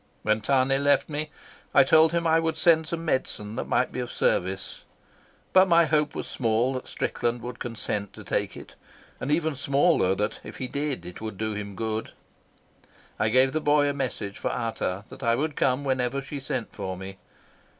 When 0.23 0.41
Tane 0.41 0.83
left 0.83 1.09
me 1.09 1.29
I 1.75 1.83
told 1.83 2.11
him 2.11 2.25
I 2.25 2.39
would 2.39 2.57
send 2.57 2.87
some 2.87 3.05
medicine 3.05 3.55
that 3.55 3.67
might 3.67 3.91
be 3.91 3.99
of 3.99 4.11
service; 4.11 4.83
but 5.53 5.67
my 5.67 5.85
hope 5.85 6.15
was 6.15 6.25
small 6.25 6.73
that 6.73 6.87
Strickland 6.87 7.43
would 7.43 7.59
consent 7.59 8.11
to 8.13 8.23
take 8.23 8.57
it, 8.57 8.73
and 9.19 9.29
even 9.29 9.55
smaller 9.55 10.15
that, 10.15 10.39
if 10.43 10.57
he 10.57 10.67
did, 10.67 11.05
it 11.05 11.21
would 11.21 11.37
do 11.37 11.53
him 11.53 11.75
good. 11.75 12.13
I 13.19 13.29
gave 13.29 13.53
the 13.53 13.61
boy 13.61 13.87
a 13.89 13.93
message 13.93 14.39
for 14.39 14.51
Ata 14.51 15.05
that 15.09 15.21
I 15.21 15.35
would 15.35 15.55
come 15.55 15.83
whenever 15.83 16.19
she 16.19 16.39
sent 16.39 16.73
for 16.75 16.97
me. 16.97 17.19